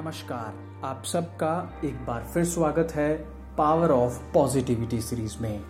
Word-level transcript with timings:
नमस्कार। 0.00 0.86
आप 0.86 1.02
सबका 1.04 1.80
एक 1.84 1.94
बार 1.94 2.24
फिर 2.34 2.44
स्वागत 2.44 2.92
है 2.92 3.14
पावर 3.58 3.90
ऑफ़ 3.90 4.20
पॉजिटिविटी 4.34 5.00
सीरीज़ 5.00 5.34
में। 5.40 5.60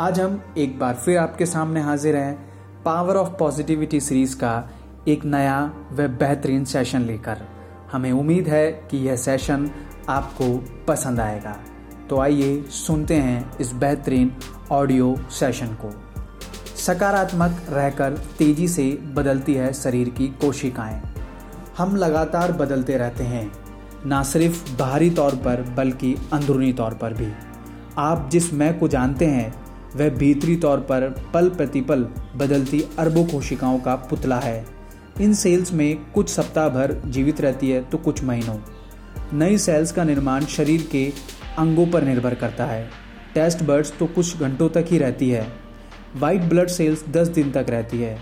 आज 0.00 0.20
हम 0.20 0.42
एक 0.58 0.78
बार 0.78 0.94
फिर 0.94 1.18
आपके 1.18 1.46
सामने 1.46 1.80
हाजिर 1.80 2.16
हैं 2.16 2.34
पावर 2.82 3.16
ऑफ़ 3.16 3.28
पॉजिटिविटी 3.28 4.00
सीरीज़ 4.00 4.36
का 4.36 4.70
एक 5.08 5.24
नया 5.24 5.64
व 5.92 6.08
बेहतरीन 6.08 6.64
सेशन 6.64 7.00
लेकर। 7.00 7.38
हमें 7.92 8.12
उम्मीद 8.12 8.48
है 8.48 8.72
कि 8.72 8.98
यह 8.98 9.16
सेशन 9.16 9.70
आपको 10.08 10.56
पसंद 10.88 11.20
आएगा। 11.20 11.56
तो 12.10 12.18
आइए 12.20 12.62
सुनते 12.62 13.16
हैं 13.16 13.58
इस 13.58 13.72
बेहतरीन 13.72 14.36
ऑडियो 14.70 15.16
सेशन 15.30 15.66
को। 15.66 15.92
सकारात्मक 16.76 17.62
रहकर 17.68 18.18
तेज़ी 18.38 18.68
से 18.68 18.90
बदलती 19.14 19.54
है 19.54 19.72
शरीर 19.72 20.08
की 20.08 20.28
कोशिकाएँ। 20.28 21.11
हम 21.78 21.96
लगातार 21.96 22.52
बदलते 22.52 22.96
रहते 22.96 23.24
हैं, 23.24 23.50
ना 24.06 24.22
सिर्फ़ 24.22 24.76
बाहरी 24.78 25.10
तौर 25.10 25.34
पर, 25.36 25.62
बल्कि 25.76 26.14
अंदरूनी 26.32 26.72
तौर 26.72 26.94
पर 26.94 27.12
भी। 27.12 27.28
आप 27.98 28.28
जिस 28.32 28.52
मैं 28.54 28.78
को 28.78 28.88
जानते 28.88 29.26
हैं, 29.26 29.54
वह 29.96 30.10
भीतरी 30.10 30.56
तौर 30.56 30.80
पर 30.80 31.08
पल 31.34 31.48
प्रतिपल 31.48 32.02
बदलती 32.36 32.82
अरबों 32.98 33.24
कोशिकाओं 33.24 33.78
का 33.78 33.94
पुतला 34.10 34.38
है। 34.38 34.64
इन 35.20 35.34
सेल्स 35.34 35.72
में 35.72 36.12
कुछ 36.12 36.28
सप्ताह 36.28 36.68
भर 36.68 36.94
जीवित 37.06 37.40
रहती 37.40 37.70
है 37.70 37.82
तो 37.84 37.98
कुछ 37.98 38.22
महीनों। 38.24 38.56
नई 39.32 39.58
सेल्स 39.58 39.92
का 39.92 40.04
निर्माण 40.04 40.44
शरीर 40.46 40.86
के 40.92 41.04
अंगों 41.58 41.86
पर 41.86 42.02
निर्भर 42.02 42.34
करता 42.34 42.64
है। 42.64 42.88
टेस्ट 43.34 43.62
बर्ड्स 43.62 43.92
तो 43.98 44.06
कुछ 44.06 44.40
घंटों 44.40 44.68
तक 44.68 44.86
ही 44.90 44.98
रहती 44.98 45.30
है। 45.30 45.46
वाइट 46.16 46.42
ब्लड 46.42 46.68
सेल्स 46.68 47.04
10 47.08 47.28
दिन 47.28 47.50
तक 47.52 47.66
रहती 47.70 48.00
है। 48.00 48.16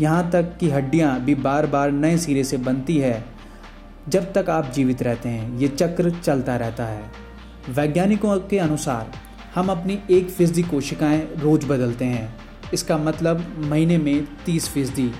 यहाँ 0.00 0.30
तक 0.30 0.56
कि 0.60 0.70
हड्डियाँ 0.70 1.18
भी 1.20 1.34
बार 1.34 1.66
बार 1.66 1.90
नए 1.90 2.16
सिरे 2.18 2.44
से 2.44 2.56
बनती 2.56 2.96
है, 2.98 3.24
जब 4.08 4.32
तक 4.32 4.50
आप 4.50 4.70
जीवित 4.70 5.02
रहते 5.02 5.28
हैं, 5.28 5.58
ये 5.58 5.68
चक्र 5.68 6.10
चलता 6.12 6.56
रहता 6.56 6.86
है। 6.86 7.02
वैज्ञानिकों 7.68 8.38
के 8.40 8.58
अनुसार, 8.58 9.12
हम 9.54 9.68
अपनी 9.68 9.98
एक 10.10 10.30
फ़ीसदी 10.30 10.62
कोशिकाएँ 10.62 11.20
रोज 11.38 11.64
बदलते 11.64 12.04
हैं। 12.04 12.34
इसका 12.74 12.98
मतलब 12.98 13.44
महीने 13.60 13.98
में 13.98 14.26
तीस 14.46 14.68
फ़ीसदी। 14.68 15.10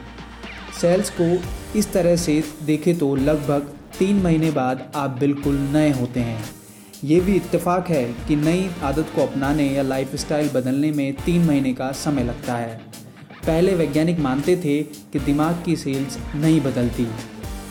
सेल्स 0.81 1.11
को 1.21 1.79
इस 1.79 1.93
तरह 1.93 2.17
से 2.17 2.43
देखें 2.63 2.97
तो 2.99 3.15
लगभग 3.17 3.73
तीन 3.99 4.23
महीने 4.23 4.51
बाद 4.51 4.91
आप 4.97 5.11
बिल्कुल 5.11 5.59
नए 5.73 5.91
होते 5.91 6.21
हैं। 6.21 6.45
ये 7.05 7.21
भी 7.21 7.35
इत्तेफाक 7.37 7.89
है 7.89 8.05
कि 8.29 8.37
नई 8.37 8.69
आदत 8.83 9.13
को 9.17 9.23
अपनाने 9.23 9.69
या 9.69 9.83
लाइफस्टाइल 9.83 10.51
बदलने 10.55 10.91
में 10.93 11.13
तीन 11.17 11.45
महीने 11.45 11.73
का 11.75 11.91
समय 11.95 12.25
लगता 12.25 12.55
है। 12.55 12.81
पहले 13.47 13.75
वैज्ञानिक 13.75 14.19
मानते 14.19 14.57
थे 14.57 14.83
कि 15.13 15.19
दिमाग 15.19 15.63
की 15.65 15.77
सेल्स 15.77 16.19
नहीं 16.35 16.61
बदलती, 16.61 17.07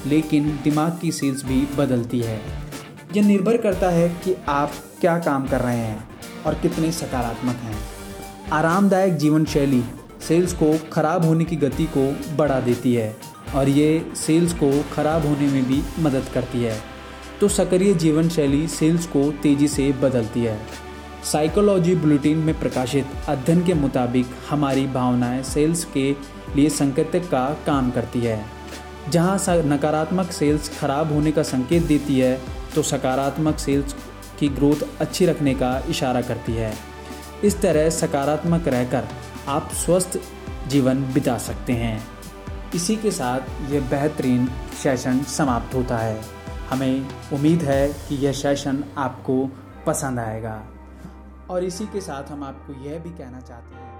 लेकिन 0.06 0.60
दिमाग 0.64 0.98
की 1.02 1.12
सेल्स 1.12 1.44
भी 1.46 1.62
बदलती 1.78 2.20
है। 2.20 2.40
यह 3.16 3.26
निर्भर 3.28 3.58
करता 3.58 3.90
है 3.90 4.08
कि 4.24 4.36
आप 4.50 4.72
क्या 5.02 5.18
काम 5.20 5.48
कर 5.48 5.62
रहे 5.62 5.78
हैं 5.78 6.08
और 6.46 6.54
कितने 6.54 6.92
सकारात्मक 6.92 7.56
हैं। 7.56 7.78
आरामदायक 8.52 9.16
जीवन 9.16 9.46
शैली 9.46 9.84
सेल्स 10.28 10.54
को 10.54 10.74
खराब 10.94 11.26
होने 11.26 11.46
की 11.46 11.56
गति 11.56 11.86
को 11.98 12.36
बढ़ा 12.36 12.60
देती 12.60 12.94
है 12.94 13.16
और 13.56 13.70
ये 13.70 14.06
सेल्स 14.16 14.54
को 14.54 14.72
खराब 14.94 15.26
होने 15.26 15.48
में 15.48 15.68
भी 15.68 15.82
मदद 16.00 16.30
करती 16.34 16.64
है। 16.64 16.78
तो 17.40 17.48
सक्रिय 17.48 17.94
जीवन 17.94 18.30
शैली 18.30 18.68
सेल्स 18.68 19.06
को 19.08 19.32
तेज़ी 19.44 19.68
से 19.68 19.92
बदलती 20.02 20.42
है। 20.42 20.60
साइकोलॉजी 21.24 21.96
बुलेटिन 21.96 22.38
में 22.38 22.60
प्रकाशित 22.60 23.12
अध्ययन 23.30 23.64
के 23.66 23.74
मुताबिक 23.74 24.30
हमारी 24.50 24.86
भावनाएँ 24.88 25.44
सेल्स 25.44 25.84
के 25.94 26.12
लिए 26.56 26.70
संकेतक 26.70 27.30
का 27.30 27.46
काम 27.66 27.92
करती 27.92 28.20
है। 28.20 28.44
जहाँ 29.10 29.38
नकारात्मक 29.66 30.32
सेल्स 30.32 30.70
खराब 30.80 31.14
होने 31.14 31.32
का 31.32 31.44
संकेत 31.44 31.84
देती 31.84 32.20
है 32.20 32.40
तो 32.76 32.82
सकारात्मक 32.82 33.58
सेल्स 33.58 33.96
की 34.40 34.50
ग्रोथ 34.50 34.84
अच्छी 35.02 35.26
रखने 35.26 35.54
का 35.54 35.72
इशारा 35.90 36.22
करती 36.22 36.54
है। 36.54 36.74
इस 37.44 37.60
तरह 37.62 37.90
सकारात्मक 37.90 38.68
रहकर 38.68 39.08
आप 39.48 39.72
स्वस्थ 39.76 40.20
जीवन 40.68 41.04
बिता 41.14 41.38
सकते 41.38 41.74
हैं। 41.74 42.04
इसी 42.76 42.96
के 42.96 43.12
साथ 43.12 43.72
ये 43.72 43.80
बेहतरीन 43.80 44.48
सेशन 44.84 45.24
समाप्त 45.30 45.76
होता 45.76 45.98
है। 45.98 46.22
हमें 46.70 47.06
उम्मीद 47.34 47.64
है 47.64 47.88
कि 48.08 48.16
यह 48.26 48.32
सेशन 48.34 48.84
आपको 48.98 49.44
पसंद 49.88 50.20
आएगा। 50.20 50.62
और 51.54 51.64
इसी 51.64 51.86
के 51.88 52.02
साथ 52.02 52.32
हम 52.32 52.44
आपको 52.44 52.74
यह 52.84 53.00
भी 53.00 53.10
कहना 53.12 53.40
चाहते 53.42 53.76
हैं 53.76 53.94